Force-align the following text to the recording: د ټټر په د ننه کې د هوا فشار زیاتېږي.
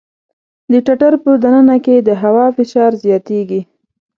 د 0.71 0.73
ټټر 0.85 1.13
په 1.23 1.31
د 1.41 1.43
ننه 1.53 1.77
کې 1.85 1.95
د 2.07 2.09
هوا 2.21 2.45
فشار 2.57 2.91
زیاتېږي. 3.03 3.61